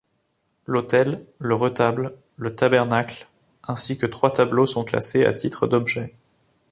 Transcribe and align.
L'autel, 0.65 1.27
le 1.37 1.53
retable, 1.53 2.17
le 2.35 2.55
tabernacle 2.55 3.27
ainsi 3.67 3.99
que 3.99 4.07
trois 4.07 4.31
tableaux 4.31 4.65
sont 4.65 4.83
classés 4.83 5.25
à 5.25 5.31
titre 5.31 5.67
d'objets. 5.67 6.15